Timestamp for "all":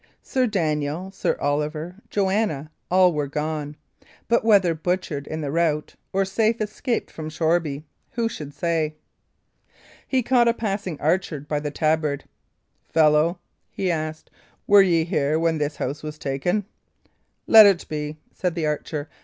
2.89-3.13